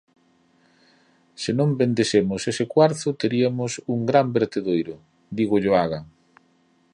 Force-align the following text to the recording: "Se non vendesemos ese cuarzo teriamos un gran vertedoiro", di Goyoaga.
"Se 1.41 1.51
non 1.59 1.69
vendesemos 1.81 2.41
ese 2.51 2.63
cuarzo 2.73 3.09
teriamos 3.21 3.71
un 3.93 3.99
gran 4.09 4.27
vertedoiro", 4.37 4.95
di 5.35 5.43
Goyoaga. 5.51 6.01